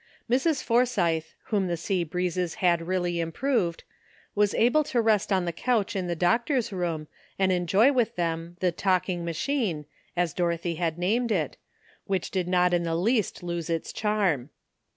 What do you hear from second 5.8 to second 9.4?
in the doctor's room and en joy with them the ''talking